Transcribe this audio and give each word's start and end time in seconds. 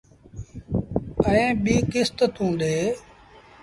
ائيٚݩ 1.27 1.59
ٻيٚ 1.63 1.87
ڪست 1.91 2.17
توݩ 2.35 2.53
ڏي۔ 2.59 2.77